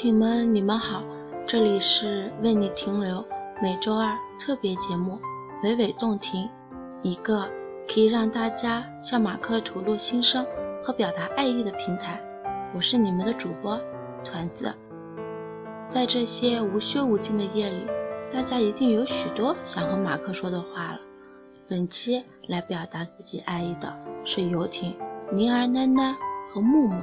[0.00, 1.02] 艇们，你们好，
[1.44, 3.26] 这里是为你停留
[3.60, 5.18] 每周二特别节目
[5.66, 6.44] 《娓娓动听》，
[7.02, 7.50] 一个
[7.88, 10.46] 可以让大家向马克吐露心声
[10.84, 12.20] 和表达爱意的平台。
[12.76, 13.76] 我是你们的主播
[14.22, 14.72] 团子。
[15.90, 17.84] 在这些无休无尽的夜里，
[18.32, 21.00] 大家一定有许多想和马克说的话了。
[21.66, 23.92] 本期来表达自己爱意的
[24.24, 24.94] 是游艇、
[25.32, 26.14] 宁儿囡囡
[26.48, 27.02] 和木木。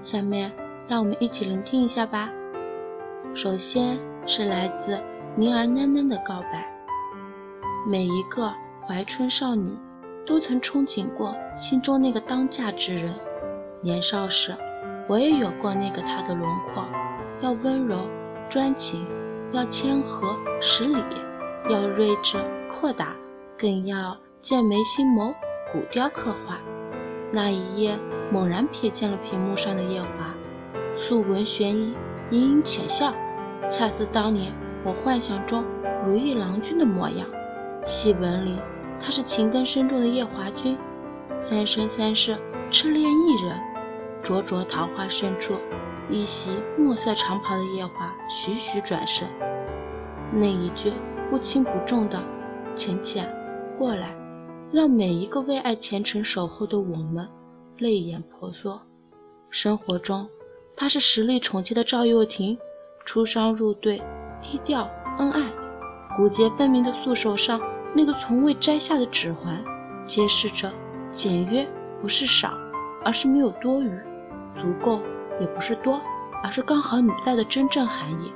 [0.00, 0.50] 下面。
[0.88, 2.30] 让我们一起聆听一下吧。
[3.34, 5.00] 首先是来自
[5.36, 6.70] 宁儿囡囡的告白。
[7.86, 8.52] 每一个
[8.86, 9.76] 怀春少女
[10.26, 13.14] 都曾憧憬过心中那个当嫁之人。
[13.80, 14.54] 年少时，
[15.08, 16.84] 我也有过那个他的轮廓，
[17.40, 17.98] 要温柔
[18.48, 19.04] 专情，
[19.52, 21.02] 要谦和识礼，
[21.68, 22.38] 要睿智
[22.70, 23.16] 阔达，
[23.58, 25.34] 更要剑眉星眸，
[25.72, 26.58] 古雕刻画。
[27.32, 27.98] 那一夜，
[28.30, 30.31] 猛然瞥见了屏幕上的夜华。
[30.96, 31.94] 素闻悬衣，
[32.30, 33.12] 盈盈浅笑，
[33.68, 34.52] 恰似当年
[34.84, 35.64] 我幻想中
[36.06, 37.26] 如意郎君的模样。
[37.84, 38.58] 戏文里，
[39.00, 40.78] 他是情根深重的夜华君，
[41.40, 42.38] 三生三世
[42.70, 43.58] 痴恋一人。
[44.22, 45.54] 灼灼桃花深处，
[46.08, 49.26] 一袭墨色长袍的夜华徐徐转身。
[50.32, 50.92] 那一句
[51.28, 52.22] 不轻不重的
[52.76, 53.28] “浅浅，
[53.76, 54.14] 过来”，
[54.70, 57.28] 让每一个为爱虔诚守候的我们
[57.78, 58.80] 泪眼婆娑。
[59.50, 60.28] 生活中。
[60.76, 62.58] 她是实力宠妻的赵又廷，
[63.04, 64.02] 出双入对，
[64.40, 65.52] 低调恩爱，
[66.16, 67.60] 骨节分明的素手上
[67.94, 69.62] 那个从未摘下的指环，
[70.06, 70.72] 揭示着
[71.12, 71.68] 简约
[72.00, 72.52] 不是少，
[73.04, 73.90] 而是没有多余；
[74.60, 75.00] 足够
[75.40, 76.00] 也不是多，
[76.42, 78.32] 而是刚好你在的真正含义。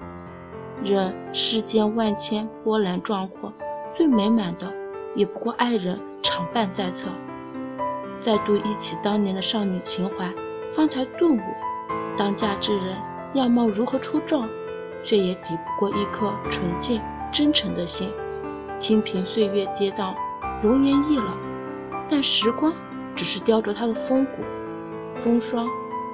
[0.84, 3.52] 任世间万千波澜壮阔，
[3.96, 4.72] 最美满的
[5.14, 7.08] 也不过爱人常伴在侧。
[8.20, 10.30] 再度忆起当年的少女情怀，
[10.72, 11.40] 方才顿悟。
[12.18, 12.96] 当嫁之人，
[13.34, 14.48] 样貌如何出众，
[15.04, 17.00] 却也抵不过一颗纯净
[17.32, 18.10] 真诚的心。
[18.80, 20.14] 听凭岁月跌宕，
[20.62, 21.34] 容颜易老，
[22.08, 22.72] 但时光
[23.14, 24.42] 只是雕琢她的风骨。
[25.18, 25.68] 风霜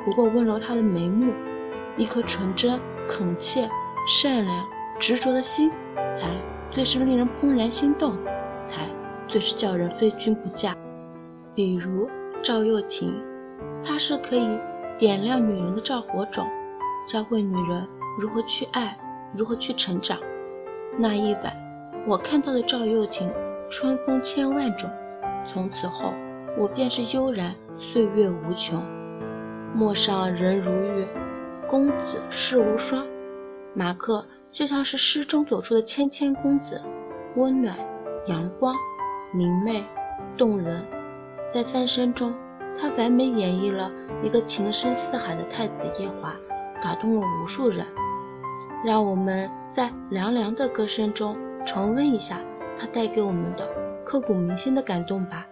[0.05, 1.33] 不过温柔她的眉目，
[1.97, 3.69] 一颗纯真、恳切、
[4.09, 4.67] 善良、
[4.99, 6.29] 执着的心，才
[6.71, 8.17] 最是令人怦然心动，
[8.67, 8.89] 才
[9.29, 10.77] 最是叫人非君不嫁。
[11.55, 12.09] 比如
[12.43, 13.13] 赵又廷，
[13.85, 14.49] 他是可以。
[15.03, 16.47] 点亮女人的照火种，
[17.09, 17.89] 教会女人
[18.21, 18.97] 如何去爱，
[19.37, 20.17] 如何去成长。
[20.97, 21.53] 那一晚，
[22.07, 23.29] 我看到的赵又廷，
[23.69, 24.89] 春风千万种。
[25.45, 26.13] 从此后，
[26.57, 28.81] 我便是悠然，岁月无穷。
[29.75, 31.05] 陌上人如玉，
[31.67, 33.05] 公子世无双。
[33.75, 36.81] 马克就像是诗中走出的谦谦公子，
[37.35, 37.77] 温暖、
[38.27, 38.73] 阳光、
[39.35, 39.83] 明媚、
[40.39, 40.87] 动人，
[41.53, 42.33] 在三生中。
[42.81, 43.91] 他完美演绎了
[44.23, 46.35] 一个情深似海的太子夜华，
[46.83, 47.87] 打动了无数人。
[48.85, 52.41] 让我们在凉凉的歌声中重温一下
[52.79, 53.69] 他带给我们的
[54.05, 55.47] 刻骨铭心的感动吧。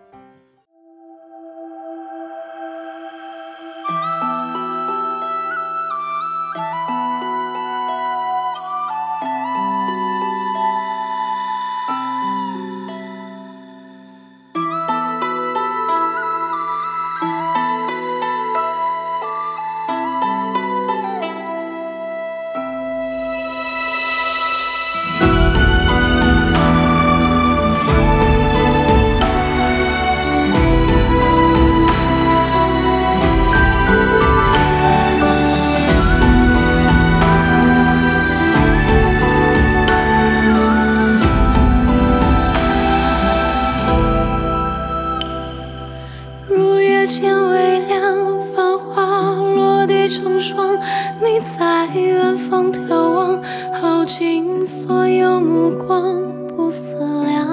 [50.39, 50.79] 霜，
[51.21, 53.41] 你在远方眺望，
[53.73, 56.23] 耗尽所有目光，
[56.55, 57.49] 不思量，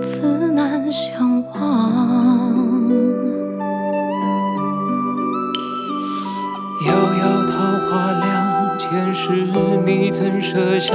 [0.00, 1.60] 自难相忘。
[6.86, 7.52] 遥遥桃
[7.86, 9.46] 花凉，前世
[9.84, 10.94] 你怎舍下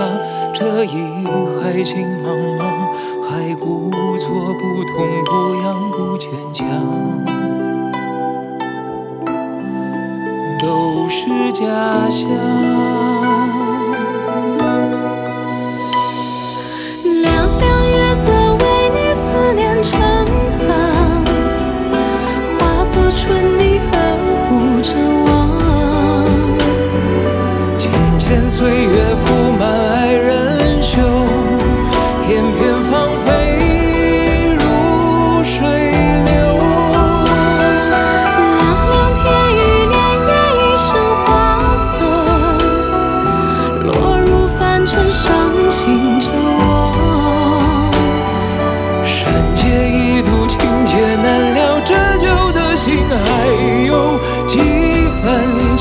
[0.54, 1.25] 这一
[1.62, 2.25] 海情茫
[2.59, 2.63] 茫，
[3.27, 4.95] 还故作不痛
[5.25, 7.34] 不痒不坚强。
[10.65, 13.14] 都是假象。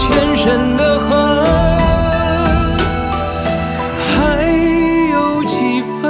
[0.07, 1.09] 前生的恨，
[3.97, 4.45] 还
[5.11, 6.03] 有几分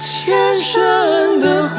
[0.00, 1.78] 前生的恨。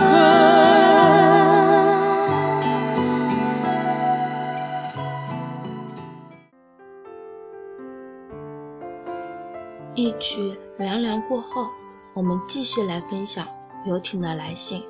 [9.94, 11.68] 一曲凉凉过后，
[12.14, 13.46] 我们继续来分享
[13.86, 14.82] 游艇的来信，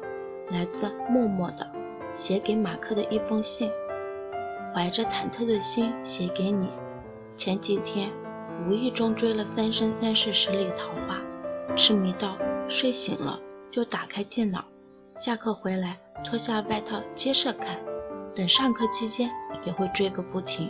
[0.51, 1.67] 来自默默的
[2.15, 3.71] 写给马克的一封信。
[4.73, 6.69] 怀着忐忑的心写给你。
[7.35, 8.09] 前几天
[8.67, 11.19] 无意中追了《三生三世十里桃花》，
[11.75, 12.37] 痴迷到
[12.67, 13.39] 睡醒了
[13.71, 14.63] 就打开电脑，
[15.15, 17.77] 下课回来脱下外套接着看，
[18.35, 19.29] 等上课期间
[19.65, 20.69] 也会追个不停。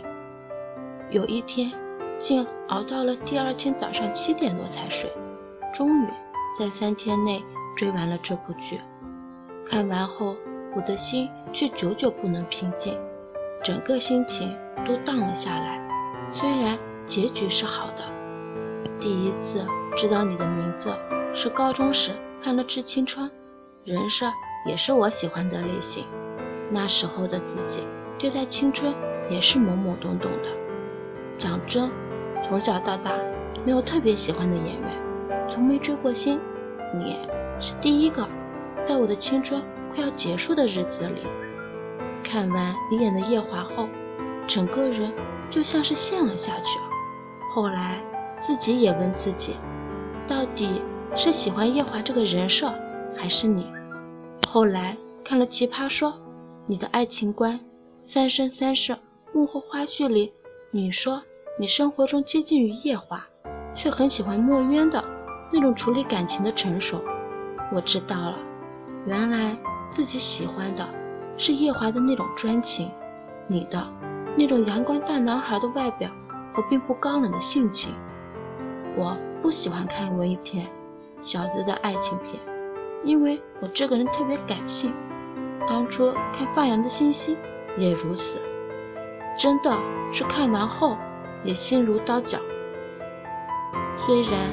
[1.10, 1.72] 有一天。
[2.16, 5.12] 竟熬到了第二天早上七点多才睡，
[5.74, 6.08] 终于
[6.58, 7.42] 在三天内
[7.76, 8.80] 追完了这部剧。
[9.66, 10.36] 看完后，
[10.76, 12.96] 我的心却久久不能平静，
[13.64, 14.54] 整个心情
[14.86, 15.80] 都荡了下来。
[16.34, 18.04] 虽然结局是好的，
[19.00, 19.64] 第一次
[19.96, 20.94] 知道你的名字
[21.34, 22.12] 是高中时
[22.42, 23.26] 看了《致青春》，
[23.84, 24.26] 人设
[24.66, 26.04] 也是我喜欢的类型。
[26.70, 27.80] 那时候的自己
[28.18, 28.94] 对待青春
[29.30, 30.48] 也是懵懵懂懂的。
[31.38, 31.90] 讲真。
[32.46, 33.12] 从小到大
[33.64, 36.38] 没有特别喜欢的演员，从没追过星。
[36.94, 37.16] 你
[37.58, 38.28] 是第一个，
[38.84, 39.62] 在我的青春
[39.94, 41.22] 快要结束的日子里，
[42.34, 43.88] 看完你演的夜华后，
[44.48, 45.12] 整个人
[45.50, 46.84] 就像是陷了下去了。
[47.52, 48.02] 后来
[48.42, 49.54] 自己也问自己，
[50.26, 50.82] 到底
[51.14, 52.74] 是喜欢夜华这个人设，
[53.16, 53.72] 还是你？
[54.48, 56.10] 后来看了《奇葩说》，
[56.66, 57.56] 你的爱情观，
[58.04, 58.98] 《三生三世
[59.32, 60.32] 幕后花絮》里，
[60.72, 61.22] 你说。
[61.56, 63.24] 你生活中接近于夜华，
[63.76, 65.04] 却很喜欢墨渊的
[65.52, 67.00] 那种处理感情的成熟。
[67.72, 68.36] 我知道了，
[69.06, 69.56] 原来
[69.92, 70.84] 自己喜欢的
[71.36, 72.90] 是夜华的那种专情，
[73.46, 73.86] 你的
[74.36, 76.08] 那种阳光大男孩的外表
[76.52, 77.92] 和并不高冷的性情。
[78.96, 80.66] 我不喜欢看文艺片、
[81.22, 82.40] 小资的爱情片，
[83.02, 84.92] 因为我这个人特别感性。
[85.68, 87.36] 当初看放羊的星星
[87.78, 88.36] 也如此，
[89.36, 89.76] 真的
[90.12, 90.96] 是看完后。
[91.42, 92.38] 也心如刀绞，
[94.06, 94.50] 虽然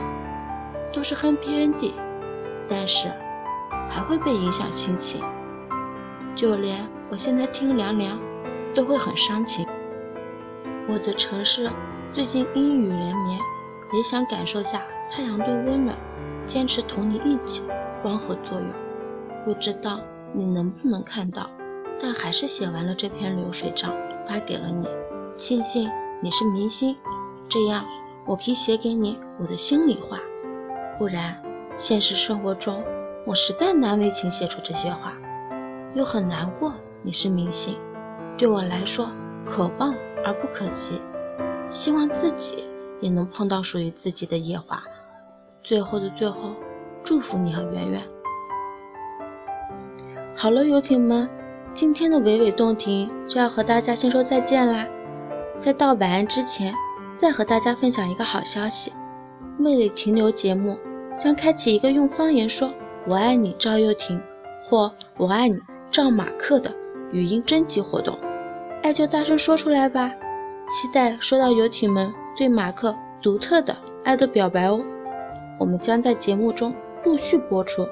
[0.91, 1.93] 都是 happy ending，
[2.67, 3.09] 但是
[3.89, 5.23] 还会被影响心情。
[6.35, 8.19] 就连我现在听凉凉，
[8.73, 9.65] 都会很伤情。
[10.87, 11.69] 我的城市
[12.13, 13.39] 最近阴雨连绵，
[13.93, 14.81] 也想感受下
[15.11, 15.95] 太阳对温暖，
[16.45, 17.61] 坚持同你一起
[18.01, 18.67] 光合作用。
[19.45, 19.99] 不知道
[20.33, 21.49] 你能不能看到，
[21.99, 23.93] 但还是写完了这篇流水账
[24.27, 24.87] 发给了你，
[25.37, 25.89] 庆幸。
[26.23, 26.95] 你是明星，
[27.49, 27.83] 这样
[28.27, 30.19] 我可以写给你我的心里话。
[30.99, 31.35] 不然，
[31.75, 32.83] 现实生活中
[33.25, 35.13] 我实在难为情写出这些话，
[35.93, 36.73] 又很难过。
[37.03, 37.77] 你是明星，
[38.37, 39.09] 对我来说
[39.45, 39.93] 可望
[40.23, 41.01] 而不可及。
[41.71, 42.65] 希望自己
[42.99, 44.83] 也能碰到属于自己的夜华。
[45.63, 46.53] 最后的最后，
[47.03, 48.01] 祝福你和圆圆。
[50.35, 51.29] 好了，游艇们，
[51.73, 54.85] 今天的娓娓动听就要和大家先说再见啦。
[55.57, 56.73] 在到晚安之前，
[57.17, 58.91] 再和大家分享一个好消息：
[59.57, 60.77] 魅力停留节目
[61.17, 62.71] 将开启一个用方言说
[63.07, 64.21] “我爱你赵又廷”
[64.67, 65.59] 或“我爱你
[65.91, 66.73] 赵马克”的
[67.11, 68.17] 语音征集活动，
[68.81, 70.09] 爱就大声说出来吧！
[70.69, 74.81] 期待收到游艇们对马克独特的爱的表白哦！
[75.59, 77.85] 我们将在节目中陆续播出。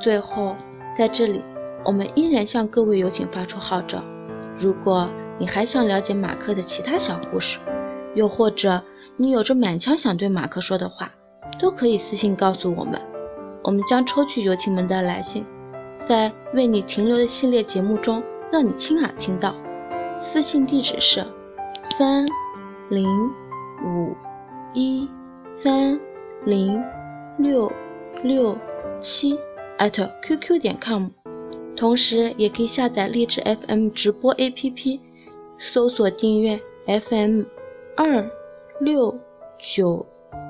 [0.00, 0.56] 最后，
[0.96, 1.42] 在这里，
[1.84, 4.02] 我们依然向各位游艇发出号召：
[4.56, 7.58] 如果你还想了解马克的其他小故事，
[8.14, 8.82] 又或者
[9.18, 11.12] 你有着满腔想对马克说的话，
[11.60, 12.98] 都可以私信告诉我们，
[13.64, 15.44] 我们将抽取游艇们的来信，
[16.06, 19.54] 在为你停留的系列节目中让你亲耳听到。
[20.18, 21.26] 私信地址是
[21.96, 22.26] 三
[22.88, 23.08] 零
[23.84, 24.14] 五
[24.74, 25.08] 一
[25.50, 25.98] 三
[26.44, 26.82] 零
[27.38, 27.70] 六
[28.22, 28.56] 六
[29.00, 29.38] 七
[29.78, 31.08] at qq 点 com，
[31.76, 35.00] 同时也可以下载荔枝 FM 直播 APP。
[35.58, 37.42] 搜索订阅 FM
[37.96, 38.28] 二
[38.80, 39.16] 六
[39.60, 40.04] 九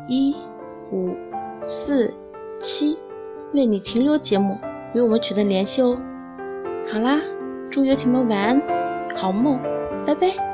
[0.09, 0.35] 一
[0.91, 1.15] 五
[1.67, 2.15] 四
[2.61, 2.97] 七，
[3.53, 4.57] 为你停留节目
[4.95, 5.99] 与我们取得联系哦。
[6.93, 7.21] 好啦，
[7.71, 8.63] 祝游艇们晚安，
[9.17, 9.59] 好梦，
[10.07, 10.52] 拜拜。